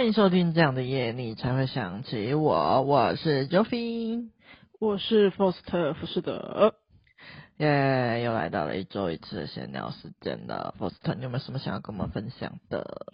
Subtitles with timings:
[0.00, 2.80] 欢迎收听这样的夜，你才会想起我。
[2.80, 4.30] 我是 Joffy，
[4.78, 6.74] 我是 Foster 福士德。
[7.58, 10.74] 耶，yeah, 又来到了一周一次的闲聊时间了。
[10.78, 13.04] Foster，你有没有什么想要跟我们分享的？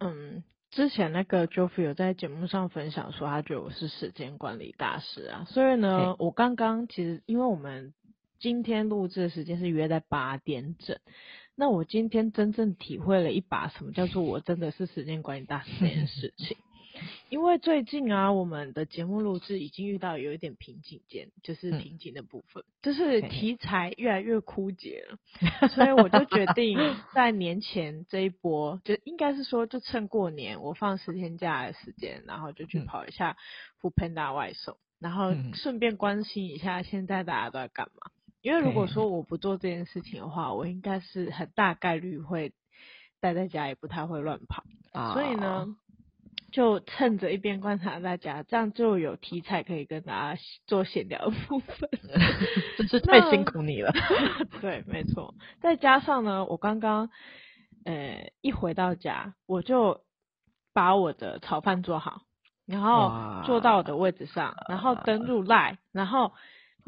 [0.00, 5.44] 嗯，之前那个 Joffy 有在节目上分享说，他觉得我是时间管理大师啊。
[5.50, 7.92] 所以呢，嘿我刚刚其实因为我们
[8.38, 10.98] 今天录制的时间是约在八点整。
[11.54, 16.56] 那我今天真正体会了一把什么叫做我真的是时间管理大师这件事情，
[17.30, 25.18] 因为最近啊，我们的节目录制已经遇到有一点瓶颈间，就是瓶颈的部分，嗯、就是题材越来越枯竭了，
[25.70, 26.78] 所以我就决定
[27.12, 33.36] 在年前这一波，就应该是说就趁过年我放十天假的时间，然后就去跑一下
[33.80, 38.12] foodpanda 外送，然后顺便关心一下现在大家都在干嘛。
[38.40, 42.52] 因为如果说我不做这件事情的话，我应该是很大概率会
[43.20, 44.62] 待在家，也不太会乱跑。
[44.92, 45.66] 啊、所以呢，
[46.52, 51.90] 就趁着一边观察大家，这样就有题材可以跟大家做闲聊的部分。
[52.78, 53.92] 真是太辛苦你了。
[54.62, 55.34] 对，没错。
[55.60, 57.10] 再加上呢，我刚刚
[57.84, 60.02] 呃一回到家，我就
[60.72, 62.22] 把我的炒饭做好，
[62.66, 66.32] 然后坐到我的位置上，然后登入 LINE，然后。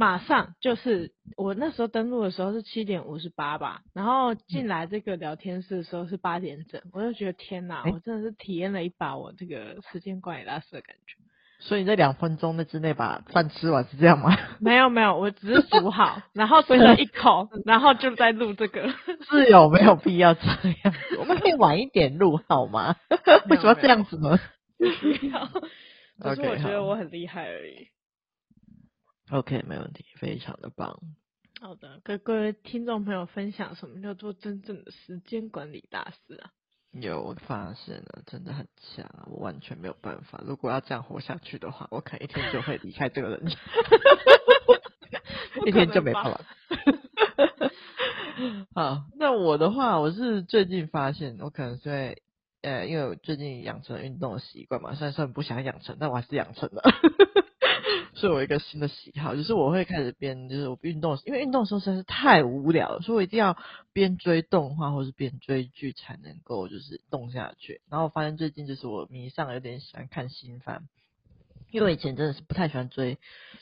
[0.00, 11.16] 马上就是我那时候登录的时候是七点五十八吧，然后进来这个聊天室的时候是八点整，我就觉得天哪，欸、我真的是体验了一把我这个时间管理大师的感觉。
[11.58, 14.34] 所以你在两分钟内之内把饭吃完是这样吗？
[14.58, 18.88] 没有没有，我只是煮好，然后吃了一口，然后就在录这个。
[19.28, 20.46] 是有没有必要这
[20.82, 21.18] 样子？
[21.18, 22.96] 我们可以晚一点录好吗？
[23.50, 24.38] 为什么要这样子呢？
[24.78, 24.86] 不
[25.26, 25.46] 要，
[26.34, 27.86] 只是我觉得我很厉害而已。
[29.30, 30.98] OK，没问题，非常的棒。
[31.60, 36.50] 好的，跟各位听众朋友分享什么叫做真正的时间管理大师啊？
[36.90, 39.28] 有，我发现了，真的很强啊！
[39.30, 43.40] 我完全没有办法，如果要这样活下去的话，我可能一天就会离开这个人，
[45.64, 46.40] 一天就没办法。
[48.74, 52.22] 好，那我的话，我是最近发现，我可能是会
[52.62, 56.82] 呃，因为我最近养成运动的习惯嘛，虽然说不想养成，但我还是养成了。
[58.14, 63.56] 是我一个新的喜好，就是我会开始边就是我运动，因为运动的时候实在是太无聊了，所以我一定要
[63.92, 67.80] 边追动画或是边追剧才能够就是动下去。
[67.88, 70.88] 然后我发现最近就是我迷上了，有点喜欢看新番，
[71.70, 73.16] 因为我以前真的是不太喜欢追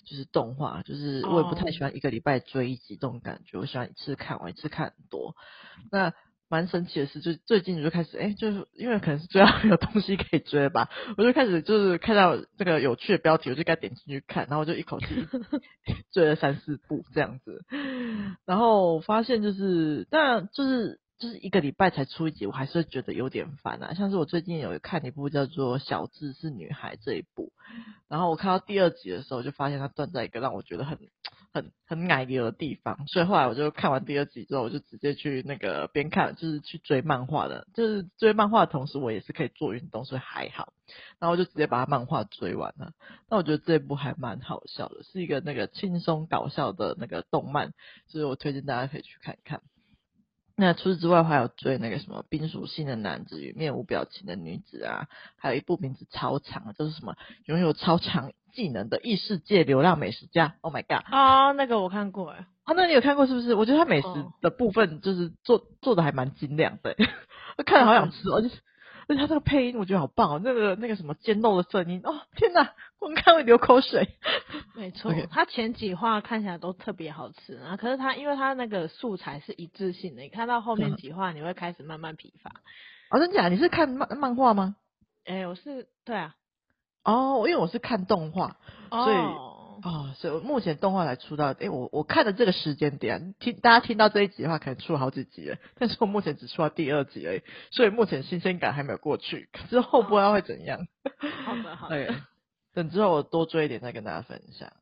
[0.05, 5.37] 就是动画，就是我也不太喜欢一个礼拜追一集这种感觉，我喜欢一次看完一次看很多。
[5.91, 6.15] 那
[6.49, 15.07] 蛮神奇的是，就最近就开始，哎、欸，就是因为可能是最后有东西可以追吧，我就开始就是看到这个有趣的标题，我就该点进去看，然后我就一口气
[16.13, 17.65] 追了三四部这样子，
[18.47, 23.95] 然后发现就是，但就是就是一个礼拜才出一集，我还是觉得有点烦啊。
[23.95, 27.53] 像是我最近有看一部叫做《小智是女孩》这一部，
[28.09, 30.99] 然后我看到第二集的时候，就发现它断在一个让我觉得很。
[31.51, 40.75] 很很奶油的地方，所以后来我就看完第二集之后，我就直接去那个边看，就是去追漫画的，就是追漫画的同时，我也是可以做运动，所以还好。
[41.19, 42.93] 然后我就直接把它漫画追完了。
[43.31, 47.73] 那我觉得这一部还蛮好笑的，是一个那个轻松搞笑的那个动漫，
[48.09, 49.63] 所以我推荐大家可以去看一看。
[50.61, 57.15] 那除此之外，还有追那个什么《冰属性的男子与面无表情的女子》啊，还有一部名字超长，就是什么
[57.45, 60.57] 拥有超强技能的异世界流浪美食家。
[60.63, 61.05] Oh my god！
[61.15, 62.47] 啊，那个我看过哎。
[62.65, 63.55] 啊，那你有看过是不是？
[63.55, 64.09] 我觉得他美食
[64.41, 66.97] 的部分就是做做的还蛮精良的，
[67.57, 68.51] 我 看了好想吃，而且。
[69.09, 74.07] 而且他这个配音我觉得好棒哦，那个那个什么尖肉的声音哦，天哪，光看会流口水。
[74.77, 82.53] 没错错，他.前几话看起来都特别好吃啊，可是他因为他那个素材是一致性的，你看到后面几话你会开始慢慢疲乏。
[83.11, 83.49] 哦，真假？
[83.49, 84.77] 你是看漫漫画吗？
[85.25, 86.35] 哎、欸，我是对啊。
[87.05, 88.57] 哦，因为我是看动画，
[88.91, 89.17] 所以。
[89.17, 100.87] 哦哦，所以我目前动画才出到，诶，我我看的这个时间点，听大家听到这一集的话，可能出了好几集了， 但是我目前只出到第二集而已，所以目前新鲜感还没有过去，之后不知道会怎样。
[101.45, 101.95] 好的，好的。
[102.09, 102.15] 对，
[102.75, 104.73] 等之后我多追一点再跟大家分享。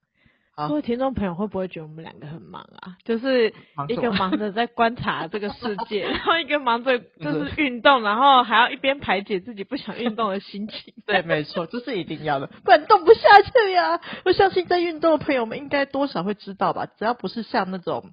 [0.57, 2.97] 各位听众朋友会不会觉得我们两个很忙啊？
[3.05, 3.53] 就是
[3.89, 10.95] 一个忙着在观察这个世界， 然后一个忙着就是运动，然后还要一边排解自己不想运动的心情。
[11.05, 14.01] 对，没错，这是一定要的，不然动不下去呀。
[14.25, 16.87] 我相信在运动的朋友们应该多少会知道吧？
[16.87, 18.13] 只要不是像那种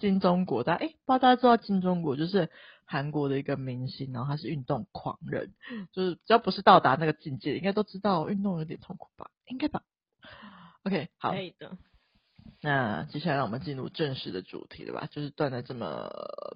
[0.00, 2.48] 金钟国，大家诶，不知道大家知道金钟国就是
[2.86, 5.52] 韩国的一个明星，然后他是运动狂人，
[5.92, 9.28] 就是只要不是到达那个境界，应该都知道运动有点痛苦吧？
[9.46, 9.82] 应该吧
[10.84, 11.76] ？OK，好，可以的。
[12.60, 15.08] 那接下来让我们进入正式的主题了吧？
[15.10, 16.10] 就是断在这么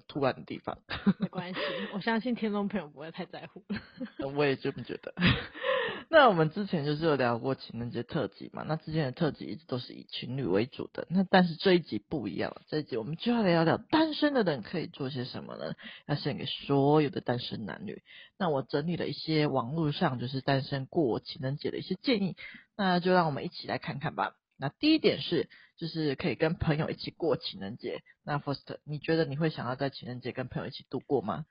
[0.07, 0.79] 突然的地方。
[1.19, 1.61] 没关系，
[1.95, 3.65] 我相信听众朋友不会太在乎。
[4.37, 5.13] 我也这么觉得。
[6.09, 8.65] 那我们之前就是有聊过情人节特辑嘛？
[8.69, 11.07] 那之前的特辑一直都是以情侣为主的。
[11.11, 15.75] 那但是这一集不一样了，这一集我们就要来聊聊单身的人可以做些什么呢？
[16.07, 18.03] 要献给所有的单身男女。
[18.39, 22.37] 那我整理了一些网络上就是单身过情人节的一些建议，
[22.77, 24.35] 那就让我们一起来看看吧。
[24.59, 28.03] 那第一点是，就是可以跟朋友一起过情人节。
[28.25, 31.45] 那 First，你觉得你会想要在情人节跟朋友一起度过吗？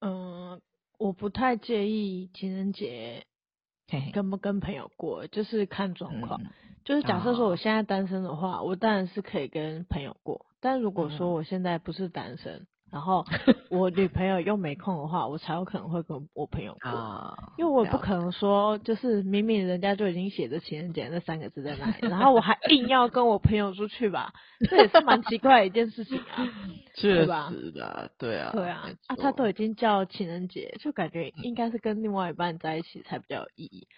[0.00, 0.60] 嗯，
[0.98, 3.26] 我不太介意情人节
[4.12, 6.42] 跟不跟朋友过，嘿嘿就是看状况。
[6.42, 6.50] 嗯、
[6.84, 10.46] 就是假设说我现在单身的话，哦、我当然是可以跟朋友过。
[10.60, 13.24] 但如果说我现在不是单身，嗯然后
[13.68, 24.32] 我女朋友又没空的话，我才有可能会跟我朋友过，啊、因为我不可能说，就是明明人家就已经写着情人节那三个字在那里，然后我还硬要跟我朋友出去吧，
[24.70, 26.48] 这也是蛮奇怪的一件事情啊，
[26.94, 27.26] 确实
[27.72, 33.88] 的，对啊，对啊，啊，他都已经叫情人节，就感觉应该是跟另外一半在一起才比较有意义，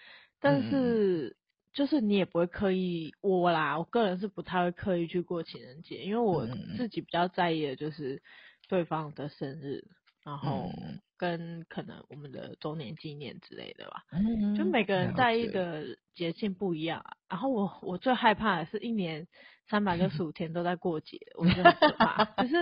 [0.41, 1.37] 但是
[1.73, 8.21] 就是你也不会刻意我啦，我个人是不太会刻意去过情人节，因为我自己比较在意的就是。
[8.69, 9.83] 对方的生日，
[10.23, 10.69] 然后
[11.17, 17.17] 跟可能我们的周年纪念之类的吧，嗯、就每个人在意的节庆不一样啊。
[17.27, 19.27] 然后我我最害怕的是一年
[19.67, 22.25] 三百六十五天都在过节，我觉得很可怕。
[22.37, 22.55] 可是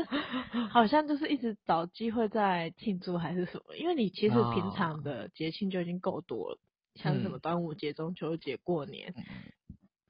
[0.69, 6.59] 好像就是一直找机会在庆祝还是什么，因为你其实平常的节庆就已经够多了，
[6.95, 9.13] 像什么端午节、中秋节、过年，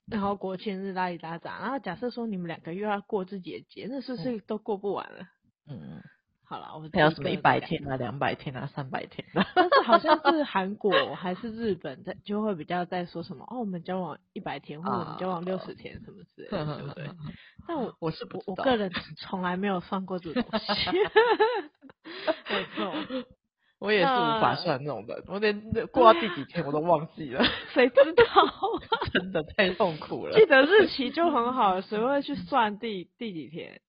[0.05, 1.59] 然后国庆日拉里拉杂。
[1.59, 5.27] 然后假设说你们两个又要过自己的节，那是不是都过不完了？
[5.69, 6.02] 嗯，
[6.46, 9.46] 好了，我们还有什么一百天啊、两百天啊、三百天啊？
[9.54, 17.10] 但是好像是韩国还是日本在就会比较在说什么哦，我们交往一百天， 或者我们交往六十天什么之类的，对不对？
[17.68, 20.92] 但 我我是不，我个人从来没有算过这种东西。
[22.50, 22.94] 没错，
[23.80, 25.62] 我也是无法算那种的，我连
[25.92, 27.44] 过到第几天我都忘记了，
[27.74, 28.24] 谁知道？
[29.14, 30.34] 真的太痛苦了。
[30.34, 33.81] 记得日期就很好，谁会去算第第几天？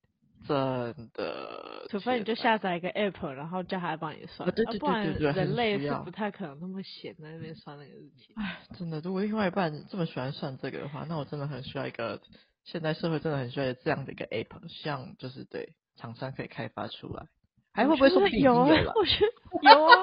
[0.46, 4.48] 真的，除非你就下载一个 app，然后叫他帮你算。
[4.50, 8.32] 对对对人类是不太可能那么闲在那边算那个日期。
[8.36, 12.20] 哎，真的，如果另外一半这么喜欢算这个的话，那我真的很需要一个，
[12.64, 17.26] 现代社会真的很需要这样的一个 app，像就是对厂商可以开发出来。
[17.74, 18.68] 还会不会说有啊？
[18.96, 19.96] 我觉得有啊，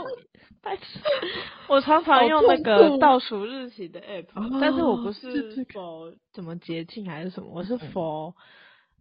[0.62, 0.84] 但是
[1.68, 8.34] 我常常用那个倒数日期的 app，但是我不是否怎么捷径还是什么，我是 for。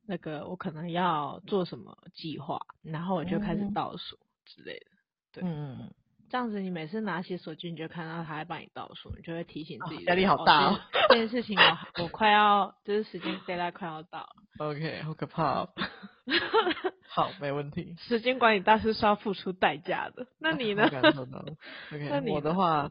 [0.06, 4.86] 那个我可能要做什么计划，然后我就开始倒数之类的，
[5.32, 5.92] 对，嗯，
[6.28, 10.80] 这样子你每次拿起手机，你就看到他在帮你倒数，你就会提醒自己，压力好大哦。
[11.08, 14.36] 这件事情我我快要就是时间 deadline 快要到了。
[14.58, 15.68] OK，好可怕哦。
[17.08, 17.94] 好，没问题。
[18.08, 20.88] 时间管理大师是要付出代价的，那你呢？
[20.90, 21.54] 感受到了。
[21.92, 22.90] OK，那你我的话，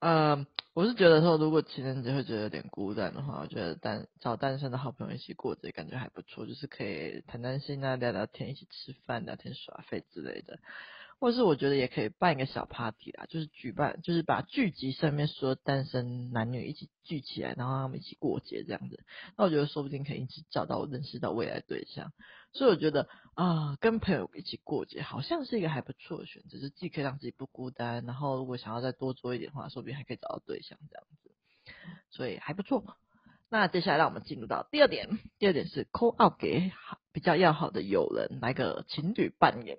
[0.00, 0.46] 嗯。
[0.76, 10.58] 我是觉得说，如果情人节会觉得有点孤单的话，我觉得单找单身的好朋友一起过节，感觉还不错，就是可以谈谈心啊，聊聊天，一起吃饭、聊天、耍废之类的。
[11.18, 19.04] 或是我觉得也可以办一个小 party 啦，就是举办，就是把聚集上面说单身男女一起聚起来，然后他们一起过节这样子。
[19.36, 22.12] 那我觉得说不定可以一起找到认识到未来对象。
[22.52, 31.30] 所以我觉得啊，跟朋友一起过节好像是一个还不错的选择，是既可以让自己不孤单，然后如果想要再多做一点的话，说不定还可以找到对象这样子。
[32.10, 32.84] 所以还不错。
[33.48, 36.72] 那接下来让我们进入到第二点，第二点是 call out 给
[37.16, 39.78] 比较要好的友人来个情侣扮演。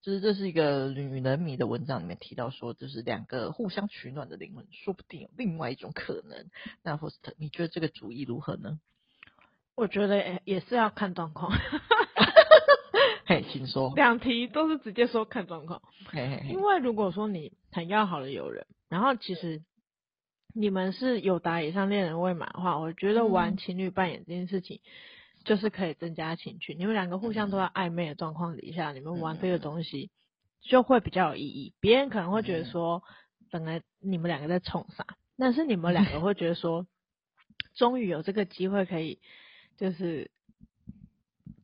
[0.00, 6.46] 就是这是一个女人迷的文章里面提到说，就是两个互相取暖的灵魂，说不定有另外一种可能。
[6.82, 8.80] 那 First，你觉得这个主意如何呢？
[9.74, 11.52] 我觉得也是要看状况。
[13.28, 13.92] 嘿，请说。
[13.94, 15.82] 两题都是直接说看状况。
[16.06, 16.48] 嘿嘿嘿。
[16.48, 19.62] 因为如果说你很要好的友人，然后其实
[20.54, 24.80] 你们是有达以上恋人未满的话，我觉得玩情侣扮演这件事情。
[25.44, 30.10] 就是可以增加情趣，你们两个互相都在暧昧的状况底下，你们玩这个东西
[30.60, 31.72] 就会比较有意义。
[31.80, 33.02] 别人可能会觉得说，
[33.50, 35.06] 本来你们两个在冲啥，
[35.38, 36.86] 但是你们两个 会觉得说，
[37.74, 39.20] 终于有这个机会可以，
[39.78, 40.30] 就是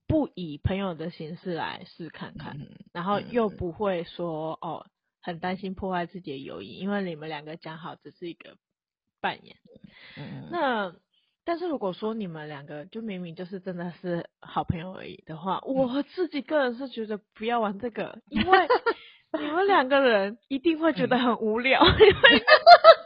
[0.06, 2.56] 不以朋友的形式来试看看，
[2.92, 4.86] 然后又不会说哦，
[5.20, 8.56] 很担心破坏自己的友谊，因为你们两个讲好只是一个
[9.20, 9.56] 扮演。
[10.50, 10.94] 那。
[11.44, 18.68] 但是如果说你们两个就明明就是真的是好朋友而已的话，我自己个人是觉得不要玩这个，因 为
[19.38, 22.42] 你们两个人一定会觉得很无聊，因为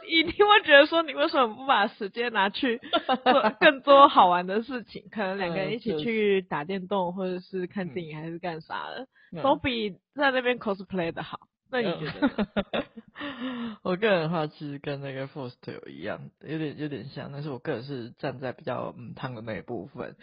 [0.07, 2.79] 一定会觉得说，你为什么不把时间拿去
[3.23, 5.03] 做 更多好玩的事情？
[5.11, 9.07] 可能两个人一起去打电动，或者是看电影，还是干啥的，
[9.41, 11.39] 都比在那边 cosplay 的好。
[11.71, 12.85] 那你觉得？
[13.83, 20.15] 我个人的话，其实跟那个 forst 有一样，有点有点像，但是我个人是站在比较嗯烫的那一部分。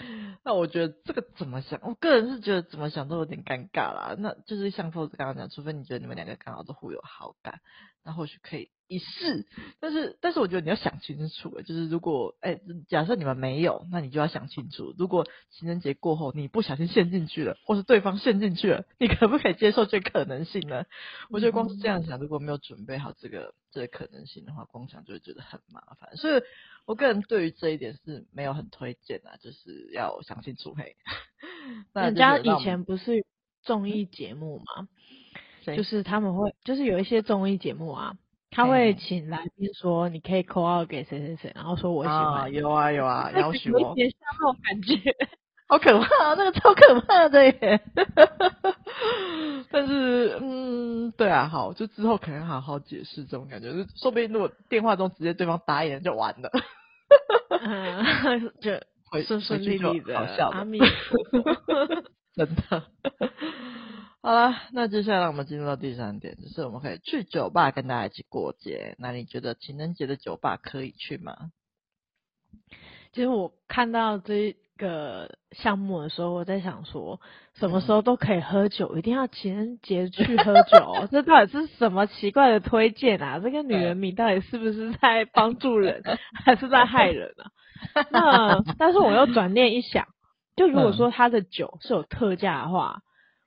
[0.44, 1.78] 那我觉得这个怎么想？
[1.82, 4.14] 我个人是觉得怎么想都有点尴尬啦。
[4.18, 7.60] 那就是像 forst 刚刚讲，除非你觉得你们两个刚好都互有好感，
[8.06, 8.70] 那或许可以。
[8.88, 9.48] 一试，
[9.80, 20.84] 但是但是我觉得你要想清楚，就是如果哎、欸，假设你们没有，那你就要想清楚，如果情人节过后你不小心陷进去了，或是对方陷进去了，你可不可以接受这可能性呢？
[21.30, 26.16] 我觉得光是这样想，如果没有准备好这个这个可能性的话，光想就会觉得很麻烦。
[26.16, 26.40] 所以
[26.84, 30.94] 我个人对于这一点是没有很推荐啊，就是要想清楚嘿。
[31.92, 33.26] 那人家以前不是
[33.62, 34.86] 综艺节目吗？
[35.74, 38.12] 就是他们会，就是有一些综艺节目啊。
[38.52, 42.16] 他会请来宾说：“你可以 call 给谁谁谁，然后说我喜欢。
[42.16, 43.80] 啊”有啊 有啊，要许我。
[43.80, 44.94] 有点像那种感觉，
[45.68, 47.80] 好可怕，那个超可怕的耶。
[49.70, 56.50] 但是，嗯，对啊，好，就之后可能好好解释这种感觉，就说不定如果电话中直接对方答应就完了。
[57.60, 58.70] 嗯，就
[59.24, 60.58] 顺顺利利的，好笑的。
[60.58, 60.78] 阿弥
[62.34, 62.82] 真的。
[64.26, 68.96] 好了，那接下来我们进入到第三点，就是我们可以去酒吧跟大家一起过节。
[68.98, 71.52] 那你觉得情人节的酒吧可以去吗？
[73.12, 77.20] 其实我看到这个项目的时候，我在想说，
[77.54, 81.06] 什么时候都可以喝酒，嗯、一定要情人节去喝酒？
[81.12, 83.38] 这到底是什么奇怪的推荐啊？
[83.38, 86.02] 这个女人迷到底是不是在帮助人，
[86.44, 87.32] 还是在害人
[87.94, 88.10] 啊？
[88.10, 90.04] 那但是我又转念一想，
[90.56, 93.02] 就如果说他的酒是有特价的话。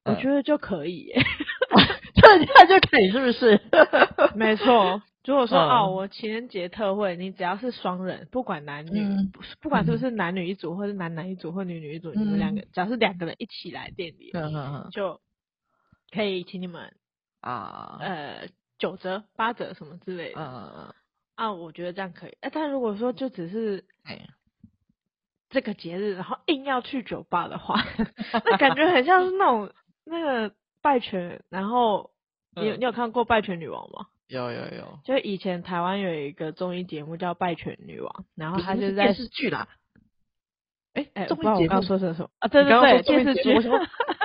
[0.06, 1.22] 我觉得就可以耶，
[2.16, 3.60] 特价就可以，是不是？
[4.36, 5.02] 没错。
[5.26, 15.22] 如果说、嗯、哦，我情人节特惠，你只要是双人，不管男女，嗯、不管是不是男女一组，或是男男一组，或女女一组，嗯、你们两个只要是两个人一起来店里，嗯嗯嗯，就
[16.12, 16.96] 可以请你们
[17.42, 18.48] 啊，呃，
[18.80, 20.42] 九折、八折什么之类的。
[21.36, 22.36] 啊，我觉得这样可以。
[22.42, 24.20] 哎，但如果说就只是哎。
[25.52, 27.84] 这个节日，然后硬要去酒吧的话，
[28.46, 29.72] 那感觉很像是那种
[30.10, 31.42] 那个拜权。
[31.50, 32.10] 然后
[32.56, 34.08] 你有、嗯、你有看过《拜权女王》吗？
[34.28, 35.00] 有有有。
[35.06, 39.68] 就以前台湾有一个综艺节目叫《拜权女王》，然后它就在电视剧啦。
[40.94, 42.48] 哎哎，综艺节目我刚刚说成什么啊？
[42.48, 43.54] 对对对，电视剧。
[43.58, 43.72] 我说，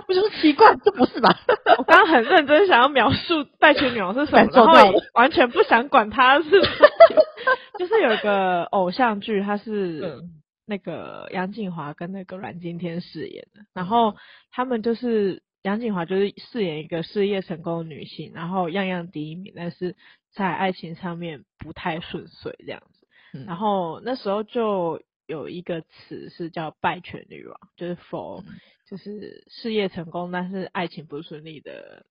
[0.09, 1.39] 我说奇怪，这不是吧？
[1.79, 6.51] 我刚刚很认真想要描述《拜权女王》是什么，然后完全不想管它是。
[7.79, 10.01] 就是有一个偶像剧，它是。
[10.03, 14.17] 嗯那个杨谨华跟那个阮经天饰演的，然后
[14.51, 19.97] 他们就是杨谨华就是饰演一个事业成功的女性，然后样样第一名，但是
[20.31, 23.09] 在爱情上面不太顺遂这样子。
[23.33, 28.45] 嗯、然后那时候就有一个词是叫“败犬女王”，就是 for
[28.87, 32.05] 就是事业成功但是爱情不顺利的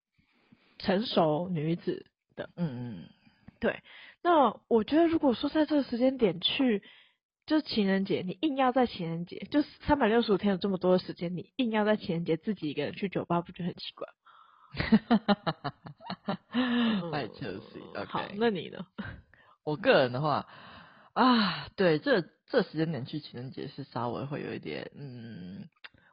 [0.80, 2.50] 成熟女子的。
[2.58, 3.10] 嗯嗯，
[3.60, 3.80] 对。
[4.24, 6.82] 那我觉得如果说在这个时间点去。
[7.54, 14.08] 就是情人节，你硬要在情人节，就是三百六十五天有这么多的时间，你硬要在情人节自己一个人去酒吧，不觉得很奇怪
[16.32, 17.12] 吗？
[17.12, 17.80] 太可惜。
[18.08, 18.88] 好，那你呢？
[19.64, 20.48] 我个人的话
[21.14, 25.70] 啊，对，这这时间点去情人节是稍微会有一点嗯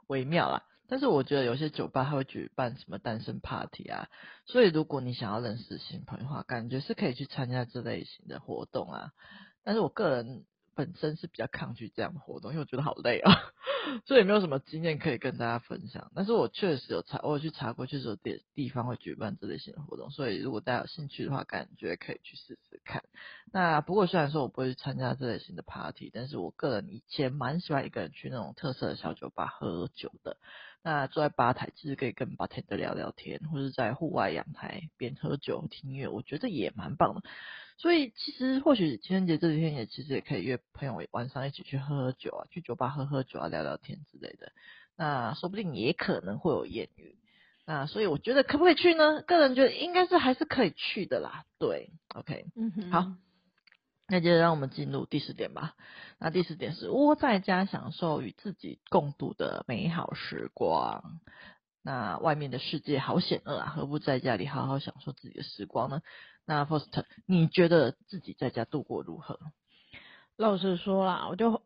[0.09, 0.65] 微妙啦。
[0.89, 4.11] 但是我觉得有些酒吧还会举办什么单身 party 啊，
[4.45, 9.13] 所以如果你想要认识新朋友的话，感觉是可以去参加这类型的活动啊。
[9.65, 10.45] 但是我个人。
[10.81, 13.31] 本身是比较抗拒这样的活动，因为我觉得好累啊，
[14.07, 16.11] 所以没有什么经验可以跟大家分享。
[16.15, 23.03] 但是我确实有查，我有去查过，确实有点地方会举办这类型的活动，所以如果大家有兴趣的话，感觉可以去试试看。
[23.53, 30.39] 那不过虽然说我不会去参加这类型的 party，但是我个人以前蛮喜欢一个人去那种特色的小酒吧喝酒的。
[30.83, 37.23] 那坐在吧台，其实可以跟 bartender 聊聊天，或者在户外阳台边喝酒听音乐，我觉得也蛮棒的。
[37.77, 44.53] 所以其实或许情人节这几天也其实也可以约朋友晚上一起去喝喝酒啊，去酒吧喝喝酒啊，聊聊天之类的。
[44.97, 47.17] 那说不定也可能会有艳遇。
[47.67, 49.23] 那所以我觉得可不可以去呢？
[49.23, 51.45] 个人觉得应该是还是可以去的啦。
[51.59, 53.13] 对，OK，嗯哼，好。
[54.11, 55.75] 那接着让我们进入第四点吧。
[56.19, 61.21] 那第四点是窝在家享受与自己共度的美好时光。
[61.83, 66.03] 那外面的世界好险恶啊，何不在家里好好享受自己的时光呢？
[66.45, 66.89] 那 First，
[67.25, 69.39] 你觉得自己在家度过如何？
[70.37, 71.63] 老实说啦，我就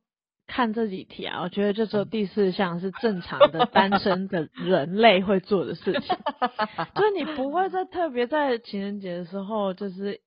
[0.46, 6.16] 看这几题啊，我觉得就只有第四项是正常的 单身的人类会做的事情，
[6.94, 10.20] 就是你不会在特别在情人节的时候，就是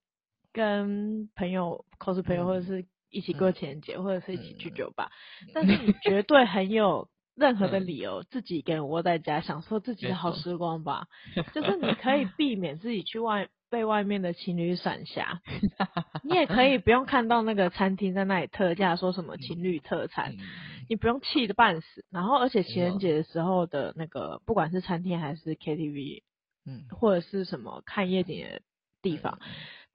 [0.57, 5.11] 跟朋友 cos 朋友，或者是一起过情人节，或者是一起去酒吧，
[5.53, 11.05] 但是你 绝对很有任何的理由自己一个人窝在家，享受自己的好时光吧，
[11.53, 13.47] 就是你可以 避免自己去外。
[13.69, 15.41] 被外面的情侣闪瞎，
[16.23, 20.39] 你也可以不用看到那个餐厅在那里特价，说什么情侣特餐，嗯、
[20.87, 22.05] 你不用气得半死。
[22.09, 26.23] 然后，而且情人节的时候的那个，不管是餐厅还是 KTV，
[26.65, 28.61] 嗯，或者是什么看夜景的
[29.01, 29.47] 地方，嗯、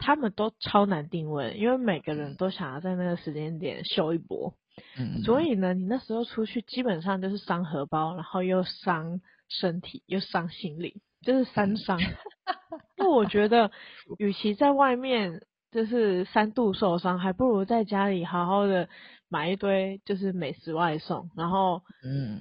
[0.02, 4.54] 他们都超难定位，因为每个人都想要在那个时间点秀一波。
[4.98, 11.00] 嗯，所以呢，你那时候出去基本上就是伤荷包，然后又伤身体，又伤心灵。
[11.22, 12.00] 就是三伤，
[12.98, 13.70] 那我觉得，
[14.18, 18.88] 与其在外面就是三度受伤，还不如在家里好好的
[19.28, 22.40] 买一堆就是美食外送，然后嗯，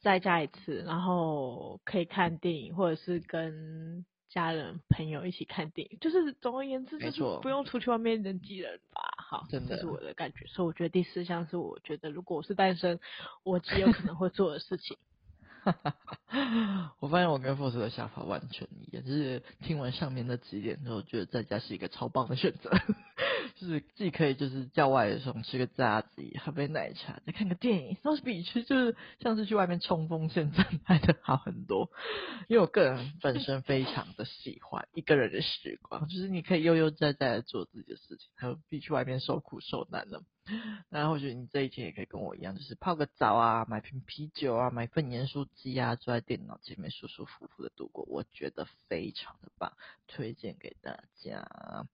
[0.00, 9.02] 在家一次，然后可以看电影，或者是跟家人朋友一起看电影，就是总而言之，就是不用出去外面人挤人吧。
[9.18, 12.98] 好，真，这是我的感觉，所以我觉得第四项是我觉得如果我是单身，
[13.42, 14.96] 我极有可能会做的事情。
[15.64, 15.94] 哈哈
[16.26, 22.70] 哈，我发现我跟 Force 的想法完全一样，就是听完上面那几点之后，觉得在家是一个超棒的选择，
[23.56, 31.90] 就是既可以就是叫外送吃个炸鸡，喝杯奶茶，再看个电影，倒是比去就是像是去外面冲锋陷阵来的好很多。
[32.48, 40.22] 因为我个人本身非常的喜欢一个人的时光，就是你可以悠悠哉哉的做自己的事情，还有比去外面受苦受难的。
[40.88, 49.72] 那或许你这一天也可以跟我一样，就是泡个澡啊，买瓶啤酒啊，买份盐酥鸡啊，坐在电脑前面舒舒服服的度过，我觉得非常的棒，
[50.08, 51.86] 推荐给大家。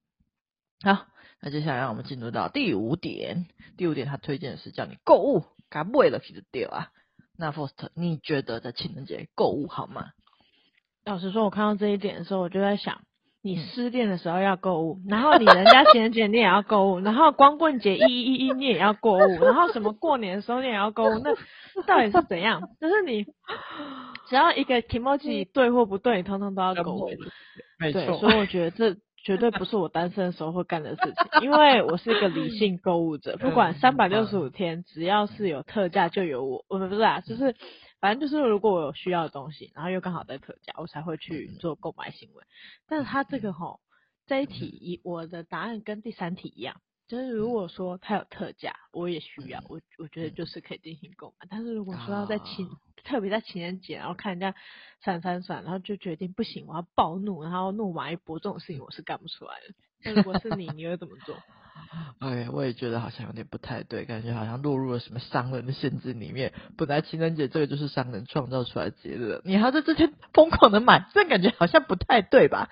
[0.80, 1.06] 好，
[1.40, 6.92] 那接下来让我们进入到第五点，第五点他推荐的是叫你购物，该为了皮的掉啊。
[7.36, 10.12] 那 First，你觉得在情人节购物好吗？
[11.04, 13.02] 老实说，我看到这一点的时候，我就在想。
[13.40, 22.60] 你失恋的时候要购物，然后你人家情人节你也要购物，然后光棍节一一一你也要购物，然后什么过年的时候你也要购物，那到底是怎样？
[22.80, 23.24] 就是你
[24.28, 27.10] 只要一个 kimochi 对或不对，你通通都要购物。
[27.78, 28.04] 没错。
[28.04, 36.64] 对，所以我觉得这绝对不是我单身的时候会干的事情，因为我是一个理性购物者，不管三百六十五天，只要是有特价就有我。
[36.68, 37.54] 我们不是啊，就是。
[38.00, 42.44] 反正就是，如果我有需要的东西，然后又刚好在特价，我才会去做购买行为。
[42.86, 43.80] 但是他这个吼，
[44.26, 51.46] 这一题我的答案跟第三题一样，就是如果说他有特价，我也需要，我我觉得就是可以进行购买。
[51.50, 52.68] 但是如果说要在情，
[53.04, 54.54] 特别在情人节，然后看人家
[55.02, 59.74] 闪闪闪，然后就决定不行，我要暴怒，然后怒骂一波，这种事情我是干不出来的。
[60.04, 61.36] 那如果是你，你会怎么做？
[62.20, 66.52] 哎，我也觉得好像有点不太对，感觉好像落入了什么商人的陷阱里面。
[66.76, 72.70] 本来情人节这个就是商人创造出来的节日，你还在这天 疯狂的买，这感觉好像不太对吧？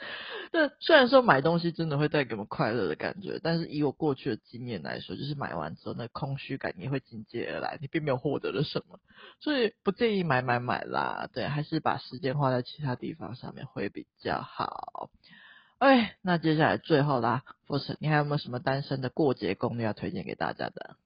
[0.52, 8.98] 那虽然说买东西真的会带给我们快乐的感觉，但是以我过去的经验来说，就是买完之后那空虚感也会紧接而来，你并没有获得了什么，
[9.40, 11.28] 所以不建议买买买啦。
[11.32, 15.10] 对，还是把时间花在其他地方上面会比较好。
[15.78, 20.96] 哎，那接下来最后啦，Force，你还有没有什么单身的过节攻略要推荐给大家的？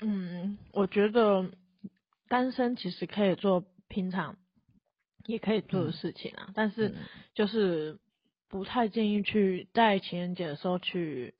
[0.00, 1.50] 嗯，我觉得
[2.28, 4.38] 单身其实可以做平常
[5.26, 6.94] 也可以做的事情啊，嗯、但是
[7.34, 7.98] 就是
[8.48, 11.34] 不太建议去在情人节的时候去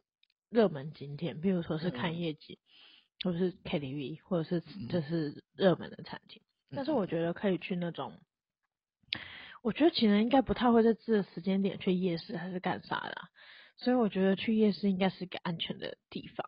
[0.50, 2.59] 热门景点，比如说是看夜景，
[3.24, 6.42] 嗯、或者是 KTV，或者是就是热门的餐厅。
[6.68, 8.12] 嗯、但是我觉得可以去那种。
[9.64, 13.31] 我觉得情人应该不太会在这个时间点去夜市还是干啥的啊，
[13.79, 16.46] 所以我觉得去夜市应该是一个安全的地方，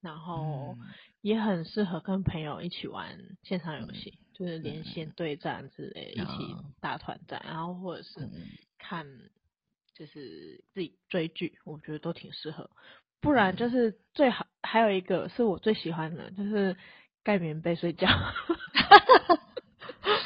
[0.00, 0.74] 然后
[1.20, 8.30] 也很适合跟朋友一起玩线上游戏，就是连线对战之类，一起打团战，然后或者是
[8.78, 9.06] 看
[9.94, 12.70] 就是自己追剧，我觉得都挺适合。
[13.20, 16.74] 不然就是最好还有一个是我最喜欢的，就是
[17.22, 18.08] 盖棉被睡觉。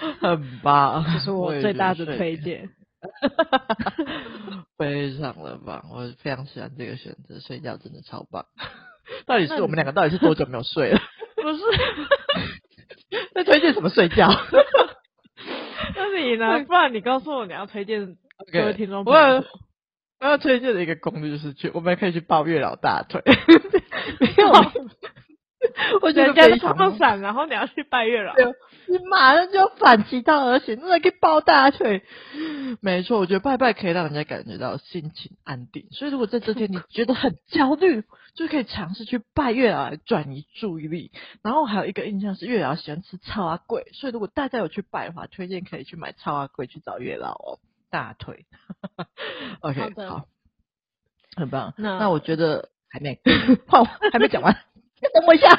[0.20, 2.70] 很棒，这是我最大的推荐，
[4.78, 8.46] 非常的棒，我非常喜欢这个选择，睡觉真的超棒。
[9.26, 11.00] 到底是我们两个到底是多久没有睡了？
[11.36, 11.60] 不是，
[13.34, 14.28] 在推荐什么睡觉？
[15.94, 16.64] 那你呢？
[16.64, 18.16] 不然你告诉我你要推荐
[18.52, 19.44] 各位听众朋友。
[20.20, 23.22] 我要推荐的一个攻略就是去，我们可以去抱月老大腿。
[24.18, 24.52] 没有。
[26.02, 28.34] 我觉得人家是放闪，然后你要去拜月老，
[28.86, 32.02] 你马上就反其道而行，那可以抱大腿。
[32.80, 35.86] 没错，我觉得拜拜可以让人家感觉到心情安定。
[35.90, 38.02] 所以如果在这天你觉得很焦虑，
[38.34, 41.12] 就可以尝试去拜月老来转移注意力。
[41.42, 47.58] 然后还有一个印象是月老喜欢吃超阿贵，所以如果大家有去拜的话，推荐可以去买超阿贵去找月老哦。
[47.90, 48.44] 大腿
[49.60, 50.28] ，OK，好，好，
[51.36, 51.72] 很棒。
[51.78, 53.18] 那那我觉得还没，
[53.66, 54.54] 好，还没讲完，
[55.14, 55.48] 等我一下。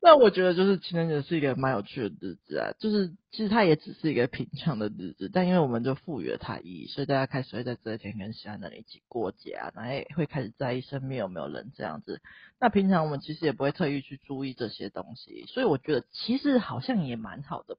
[0.00, 12.20] 那我觉得就是情人节是一个蛮有趣的日子啊，就是其实它也只是一个平常的日子，但因为我们就赋予了它意义，所以大家开始会在这一天跟喜欢的人一起过节啊，然后也会开始在意身边有没有人这样子。
[12.58, 17.76] 那平常我们其实也不会特意去注意这些东西，所以我觉得其实好像也蛮好的，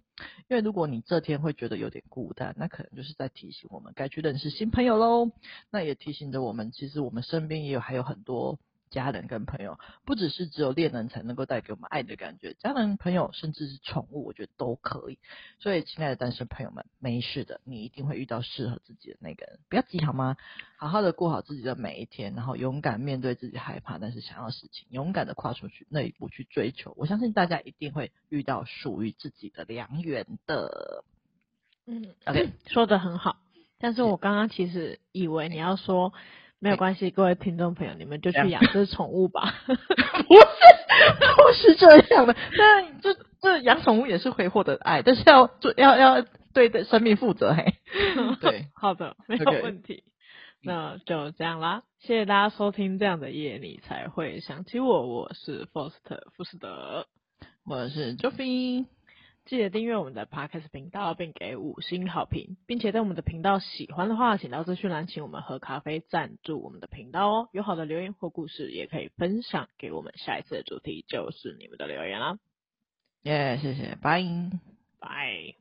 [0.50, 5.32] 因为如果你这天会觉得有点孤单，那可能就是在提醒我们该去认识新朋友喽。
[5.72, 8.60] 那也提醒着我们，其实我们身边也有还有很多。
[8.94, 15.18] 家人跟朋友，不只是只有恋人才能够带给我们爱的感觉，家人、朋友，甚至是宠物，我觉得都可以。
[15.58, 20.38] 所以，亲爱的单身朋友们，没事的，你一定会遇到适合自己的那个人，不要急好吗？
[20.78, 26.94] 好好的过好自己的每一天，然后勇敢面对自己害怕但是想要的事情，勇敢的跨出去那一步去追求。
[26.96, 31.04] 我相信大家一定会遇到属于自己的良缘的。
[31.88, 33.38] 嗯，OK， 说的很好。
[33.80, 36.14] 但是我刚刚其实以为你要说。
[36.64, 39.54] 没有关系，各位听众朋友，你们就去养只宠物吧。
[39.68, 39.76] 不是，
[41.36, 42.34] 不是这样的。
[42.58, 47.54] 但这这养宠物也是会获得爱，但是要做要要对的生命负责。
[47.54, 47.74] 嘿，
[48.40, 50.06] 对， 好的，没有问题。
[50.64, 55.06] 那就这样啦，谢谢大家收听这样的夜，你才会想起我。
[55.06, 57.08] 我是 Foster 富士德，
[57.66, 58.86] 我是 Joffy。
[59.46, 67.50] 记得订阅我们的 Podcast 频道，并给五星好评，并且在我们的频道喜欢的话，请到资讯栏请我们喝咖啡赞助我们的频道哦。
[67.52, 70.14] 有好的留言或故事，也可以分享给我们。
[70.18, 72.40] 下一次的主题就是你们的留言啦。
[73.24, 74.24] 耶，yeah, 谢谢，拜
[75.00, 75.56] 拜。